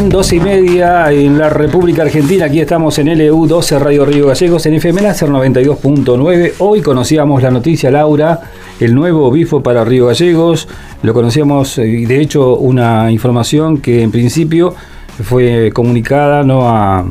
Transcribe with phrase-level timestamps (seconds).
[0.00, 2.46] Bien, dos y media en la República Argentina.
[2.46, 6.54] Aquí estamos en LU12 Radio Río Gallegos, en FM Láser 92.9.
[6.58, 8.40] Hoy conocíamos la noticia, Laura,
[8.78, 10.68] el nuevo obispo para Río Gallegos.
[11.02, 14.74] Lo conocíamos, eh, de hecho, una información que en principio
[15.22, 16.68] fue comunicada ¿no?
[16.68, 17.04] a,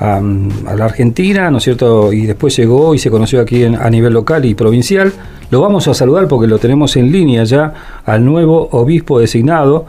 [0.00, 2.12] la Argentina, ¿no es cierto?
[2.12, 5.12] Y después llegó y se conoció aquí a nivel local y provincial.
[5.50, 9.86] Lo vamos a saludar porque lo tenemos en línea ya al nuevo obispo designado,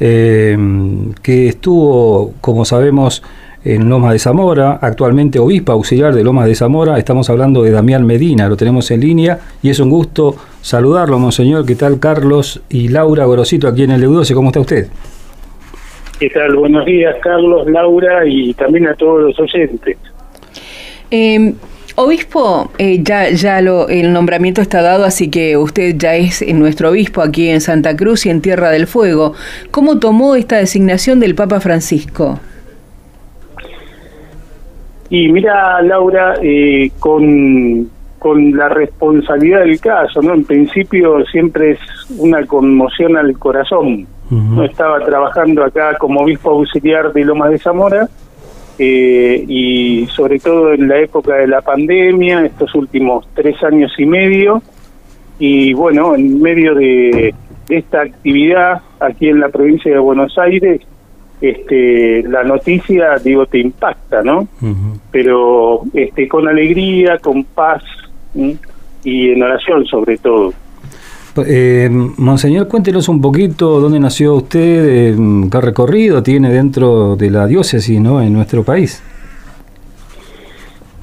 [0.00, 0.56] eh,
[1.22, 3.22] que estuvo, como sabemos,
[3.64, 6.98] en Lomas de Zamora, actualmente obispo auxiliar de Lomas de Zamora.
[6.98, 11.66] Estamos hablando de Damián Medina, lo tenemos en línea y es un gusto saludarlo, monseñor.
[11.66, 14.34] ¿Qué tal, Carlos y Laura Gorosito aquí en el EU12?
[14.34, 14.88] ¿Cómo está usted?
[16.18, 16.56] ¿Qué tal?
[16.56, 19.98] Buenos días, Carlos, Laura y también a todos los oyentes.
[21.10, 21.54] Eh,
[21.96, 26.52] obispo, eh, ya, ya lo, el nombramiento está dado, así que usted ya es eh,
[26.52, 29.34] nuestro obispo aquí en Santa Cruz y en Tierra del Fuego.
[29.70, 32.38] ¿Cómo tomó esta designación del Papa Francisco?
[35.08, 40.34] Y mira, Laura, eh, con, con la responsabilidad del caso, ¿no?
[40.34, 41.80] En principio siempre es
[42.16, 44.06] una conmoción al corazón.
[44.30, 48.08] No estaba trabajando acá como obispo auxiliar de Lomas de Zamora
[48.82, 54.06] eh, y sobre todo en la época de la pandemia, estos últimos tres años y
[54.06, 54.62] medio.
[55.38, 57.34] Y bueno, en medio de,
[57.68, 60.80] de esta actividad aquí en la provincia de Buenos Aires,
[61.42, 64.48] este, la noticia, digo, te impacta, ¿no?
[65.10, 67.82] Pero este, con alegría, con paz
[69.04, 70.54] y en oración sobre todo.
[71.46, 75.16] Eh, Monseñor, cuéntenos un poquito dónde nació usted, eh,
[75.50, 78.20] qué recorrido tiene dentro de la diócesis ¿no?
[78.20, 79.02] en nuestro país.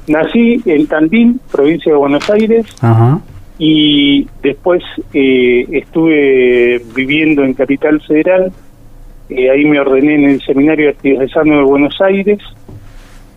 [0.07, 3.19] Nací en Tandil, provincia de Buenos Aires, Ajá.
[3.59, 4.81] y después
[5.13, 8.51] eh, estuve viviendo en Capital Federal.
[9.29, 12.39] Eh, ahí me ordené en el Seminario Arquidiocesano de Buenos Aires.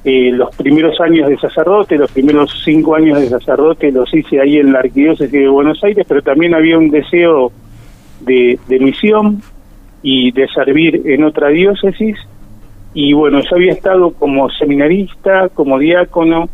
[0.03, 4.57] Eh, los primeros años de sacerdote, los primeros cinco años de sacerdote los hice ahí
[4.57, 7.53] en la Arquidiócesis de Buenos Aires, pero también había un deseo
[8.21, 9.43] de, de misión
[10.03, 12.17] y de servir en otra diócesis.
[12.95, 16.49] Y bueno, yo había estado como seminarista, como diácono,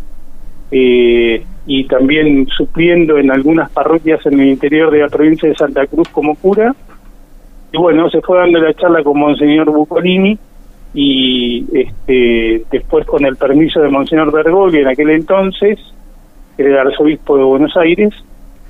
[0.73, 5.87] eh, y también supliendo en algunas parroquias en el interior de la provincia de Santa
[5.87, 6.75] Cruz como cura.
[7.73, 10.37] Y bueno, se fue dando la charla con Monseñor Bucolini
[10.99, 15.79] y este, después con el permiso de Monseñor Bergoglio en aquel entonces,
[16.57, 18.15] el arzobispo de Buenos Aires,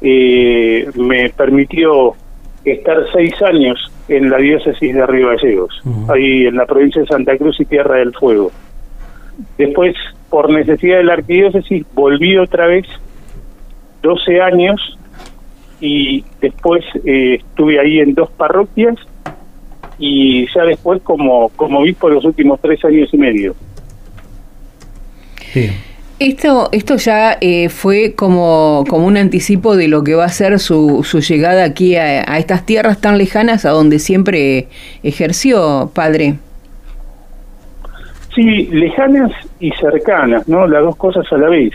[0.00, 2.14] eh, me permitió
[2.64, 3.78] estar seis años
[4.08, 7.98] en la diócesis de Río Gallegos, ahí en la provincia de Santa Cruz y Tierra
[7.98, 8.50] del Fuego.
[9.56, 9.94] Después,
[10.28, 12.86] por necesidad de la arquidiócesis, volví otra vez
[14.02, 14.98] 12 años
[15.80, 18.96] y después eh, estuve ahí en dos parroquias
[19.98, 23.54] y ya después como, como obispo los últimos tres años y medio.
[26.18, 30.58] Esto, esto ya eh, fue como, como un anticipo de lo que va a ser
[30.58, 34.68] su, su llegada aquí a, a estas tierras tan lejanas a donde siempre
[35.02, 36.36] ejerció, padre.
[38.34, 40.66] Sí, lejanas y cercanas, ¿no?
[40.66, 41.72] Las dos cosas a la vez.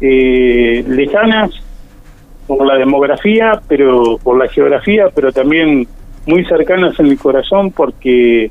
[0.00, 1.50] Eh, lejanas
[2.46, 5.86] por la demografía, pero por la geografía, pero también
[6.26, 8.50] muy cercanas en el corazón porque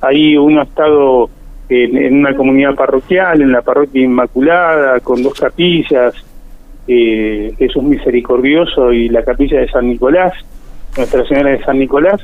[0.00, 1.30] ahí uno ha estado
[1.68, 6.14] en, en una comunidad parroquial, en la parroquia Inmaculada, con dos capillas,
[6.86, 10.32] eh, Jesús Misericordioso y la capilla de San Nicolás,
[10.96, 12.20] Nuestra Señora de San Nicolás,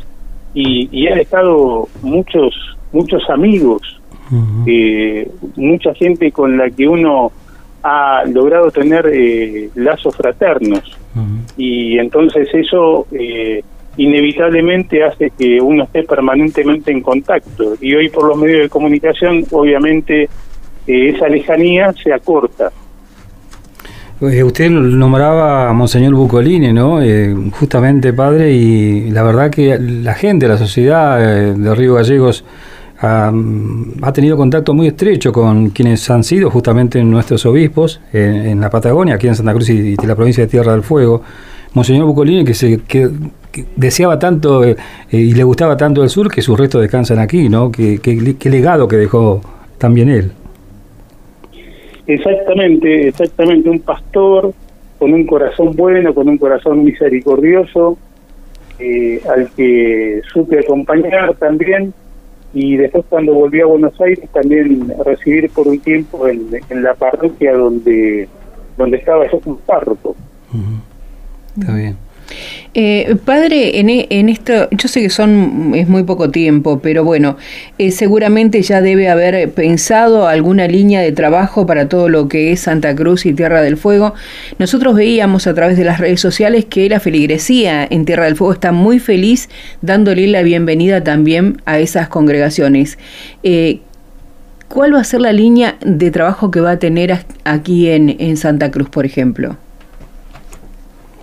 [0.52, 2.54] y, y han estado muchos
[2.92, 4.00] muchos amigos,
[4.66, 7.32] eh, mucha gente con la que uno
[7.82, 10.82] ha logrado tener eh, lazos fraternos.
[11.56, 13.62] Y entonces eso eh,
[13.96, 19.44] inevitablemente hace que uno esté permanentemente en contacto y hoy por los medios de comunicación
[19.50, 20.28] obviamente
[20.86, 22.70] eh, esa lejanía se acorta.
[24.20, 27.00] Eh, usted nombraba a Monseñor Bucolini, ¿no?
[27.02, 31.18] Eh, justamente padre, y la verdad que la gente, la sociedad
[31.54, 32.44] de Río Gallegos
[33.00, 33.32] ha,
[34.12, 39.14] tenido contacto muy estrecho con quienes han sido justamente nuestros obispos en, en la Patagonia,
[39.14, 41.22] aquí en Santa Cruz y, y la provincia de Tierra del Fuego.
[41.72, 43.08] Monseñor Bucolini que, se, que,
[43.76, 44.76] deseaba tanto eh,
[45.10, 47.70] y le gustaba tanto el sur que sus restos descansan aquí, ¿no?
[47.70, 49.40] Qué que, legado que dejó
[49.78, 50.32] también él.
[52.06, 54.52] Exactamente, exactamente, un pastor
[54.98, 57.96] con un corazón bueno, con un corazón misericordioso,
[58.78, 61.92] eh, al que supe acompañar también
[62.52, 66.50] y después cuando volví a Buenos Aires también recibir por un tiempo en,
[66.82, 68.28] la parroquia donde
[68.76, 70.16] donde estaba yo como párroco.
[71.58, 71.96] Está bien.
[72.72, 77.02] Eh, padre, en, e, en, esto, yo sé que son es muy poco tiempo, pero
[77.02, 77.36] bueno,
[77.78, 82.60] eh, seguramente ya debe haber pensado alguna línea de trabajo para todo lo que es
[82.60, 84.14] Santa Cruz y Tierra del Fuego.
[84.60, 88.52] Nosotros veíamos a través de las redes sociales que la feligresía en Tierra del Fuego
[88.52, 89.48] está muy feliz
[89.82, 92.98] dándole la bienvenida también a esas congregaciones.
[93.42, 93.80] Eh,
[94.68, 98.36] ¿Cuál va a ser la línea de trabajo que va a tener aquí en, en
[98.36, 99.56] Santa Cruz, por ejemplo?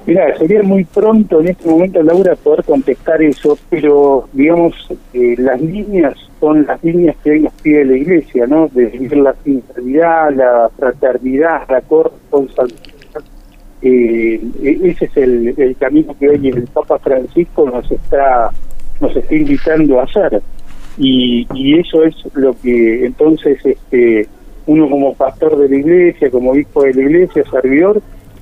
[0.08, 4.74] Mira, sería muy pronto en este momento, Laura, poder contestar eso, pero digamos,
[5.14, 8.70] eh, las líneas son las líneas que hoy nos pide la Iglesia, ¿no?
[8.70, 12.88] De vivir la sinceridad, la fraternidad, la corresponsabilidad.
[13.82, 18.50] Eh, e-, ese es el, camino que hoy el Papa Francisco nos está
[19.02, 20.42] nos está invitando a hacer
[20.98, 24.28] y, y eso es lo que entonces este
[24.66, 28.02] uno como pastor de la iglesia como hijo de la iglesia servidor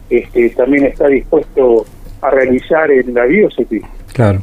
[0.09, 1.85] este, también está dispuesto
[2.21, 3.83] a realizar en la diócesis.
[4.13, 4.41] Claro.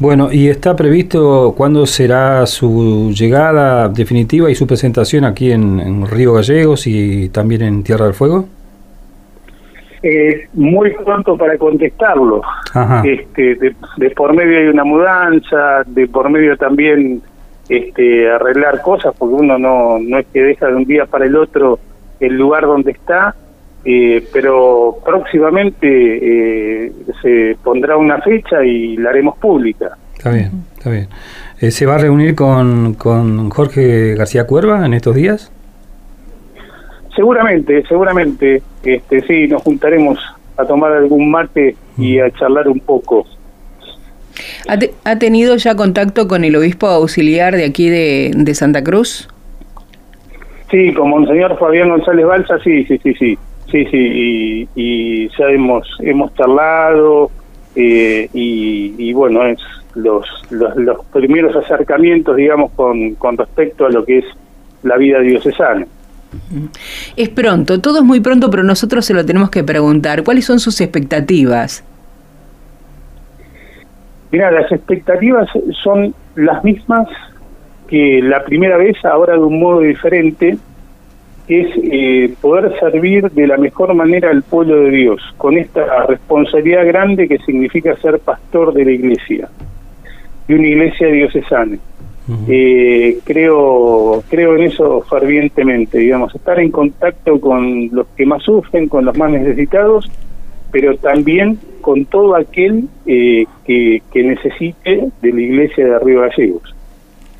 [0.00, 6.32] Bueno, ¿y está previsto cuándo será su llegada definitiva y su presentación aquí en, Río
[6.32, 8.46] Gallegos y también en Tierra del Fuego?
[10.02, 12.42] Eh, muy pronto para contestarlo.
[13.04, 17.22] Este, de, por medio hay una mudanza, de por medio también
[17.68, 21.36] este, arreglar cosas, porque uno no, no es que deja de un día para el
[21.36, 21.78] otro
[22.18, 23.36] el lugar donde está,
[23.84, 25.86] eh, pero próximamente
[26.86, 29.96] eh, se pondrá una fecha y la haremos pública.
[30.16, 31.08] Está bien, está bien.
[31.60, 35.50] Eh, ¿Se va a reunir con, con Jorge García Cuerva en estos días?
[37.14, 38.62] Seguramente, seguramente.
[38.84, 40.18] Este, sí, nos juntaremos
[40.56, 43.26] a tomar algún mate y a charlar un poco.
[44.68, 49.28] ¿Ha, ¿Ha, tenido ya contacto con el obispo auxiliar de aquí de, de Santa Cruz?
[50.70, 53.38] Sí, con Monseñor Fabián González Balsa, sí, sí, sí, sí.
[53.72, 57.30] Sí, sí, y, ya hemos, hemos charlado
[57.74, 59.58] eh, y, bueno, es
[59.94, 64.24] los, los, primeros acercamientos, digamos, con, con respecto a lo que es
[64.82, 65.86] la vida diocesana.
[67.16, 70.22] Es pronto, todo es muy pronto, pero nosotros se lo tenemos que preguntar.
[70.22, 71.82] ¿Cuáles son sus expectativas?
[74.32, 75.48] Mira, las expectativas
[75.82, 77.08] son las mismas
[77.88, 80.58] que la primera vez, ahora de un modo diferente,
[81.48, 86.86] es eh, poder servir de la mejor manera al pueblo de Dios, con esta responsabilidad
[86.86, 89.48] grande que significa ser pastor de la iglesia,
[90.46, 91.78] de una iglesia diocesana.
[92.48, 98.88] eh, creo, creo en eso fervientemente, digamos, estar en contacto con los que más sufren,
[98.88, 100.10] con los más necesitados,
[100.70, 106.74] pero también con todo aquel eh, que, que necesite de la iglesia de Río Gallegos.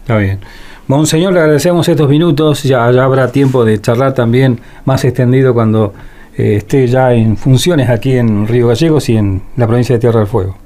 [0.01, 0.41] Está bien.
[0.89, 5.93] Monseñor, le agradecemos estos minutos, ya, habrá tiempo de charlar también más extendido cuando
[6.37, 10.21] eh, esté ya en funciones aquí en Río Gallegos y en la provincia de Tierra
[10.21, 10.57] del Fuego.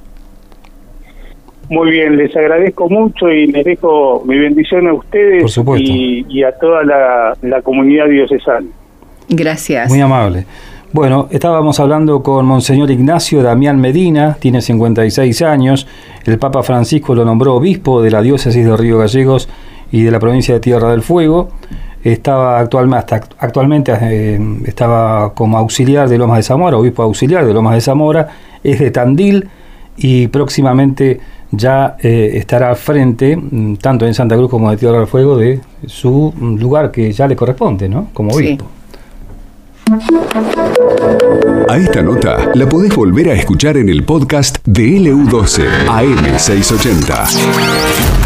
[1.68, 6.84] Muy bien, les agradezco mucho y les dejo mi bendición a ustedes y, a toda
[6.84, 8.66] la, la comunidad diocesana.
[9.28, 9.90] Gracias.
[9.90, 10.46] Muy amable.
[10.92, 15.86] Bueno, estábamos hablando con Monseñor Ignacio Damián Medina, tiene 56 años,
[16.24, 19.48] el Papa Francisco lo nombró obispo de la diócesis de Río Gallegos
[19.90, 21.50] y de la provincia de Tierra del Fuego.
[22.02, 27.74] Estaba actualmente, actualmente eh, estaba como auxiliar de Lomas de Zamora, obispo auxiliar de Lomas
[27.74, 28.28] de Zamora,
[28.62, 29.48] es de Tandil
[29.96, 34.98] y próximamente ya eh, estará al frente, mm, tanto en Santa Cruz como de Tierra
[34.98, 38.08] del Fuego, de su lugar que ya le corresponde, ¿no?
[38.12, 38.66] Como obispo.
[41.68, 48.25] A esta nota la podés volver a escuchar en el podcast de LU12 AM680.